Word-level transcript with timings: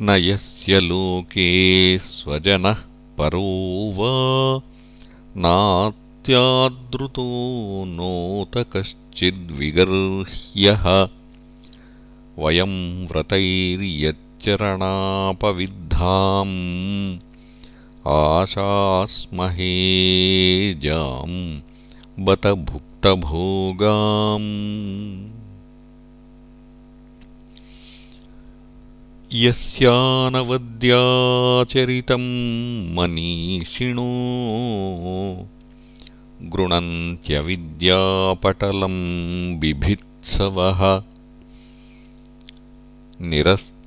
न 0.00 0.10
यस्य 0.10 0.80
लोके 0.80 1.98
स्वजनः 1.98 2.76
परो 3.18 3.92
वा 3.96 4.62
नात्यादृतो 5.36 7.84
नोत 7.86 8.66
कश्चिद्विगर्ह्यः 8.72 11.08
वयं 12.38 13.06
व्रतैर्यच्चरणापविद्धाम् 14.44 16.54
आशास्महेजाम् 18.06 18.58
बत 22.26 22.46
भुक्तभोगाम् 22.70 24.50
यस्यानवद्याचरितम् 29.32 32.28
मनीषिणो 32.96 34.10
गृणन्त्यविद्यापटलम् 36.52 39.00
बिभित्सवः 39.60 40.82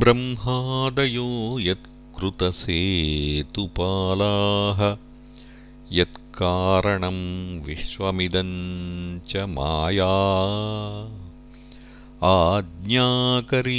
ब्रह्मादयो 0.00 1.28
यत्कृतसेतुपालाः 2.22 4.96
यत्कारणं 5.92 7.60
विश्वमिदं 7.60 9.20
च 9.20 9.36
माया। 9.36 10.12
आज्ञाकरी 12.24 13.72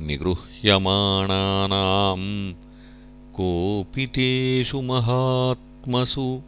निगृह्यमाणानां 0.07 2.21
कोऽपि 3.35 4.07
तेषु 4.07 4.81
महात्मसु। 4.81 6.41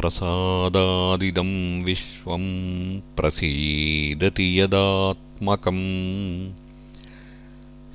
प्रसादादिदं 0.06 1.52
विश्वं 1.84 2.44
प्रसीदति 3.18 4.46
यदात्मकम्। 4.60 5.80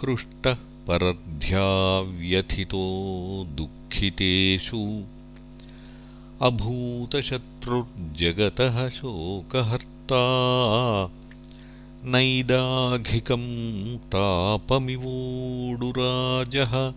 हृष्टः 0.00 0.67
परध्याव्यथितो 0.90 3.06
दुःखितेषु। 3.54 5.02
अभूतशत्रुर्जगतः 6.42 8.88
शोकहर्ता। 8.88 10.18
नैदाघिकं 12.04 13.98
तापमिवोडुराजः। 13.98 16.92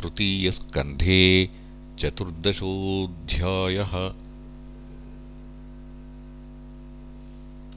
तृतीयस्कन्धे 0.00 1.20
चतुर्दशोऽध्यायः 2.00 3.94